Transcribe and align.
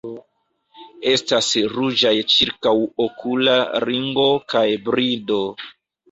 Estas 1.09 1.49
ruĝaj 1.73 2.13
ĉirkaŭokula 2.35 3.57
ringo 3.83 4.25
kaj 4.55 4.63
brido. 4.89 5.39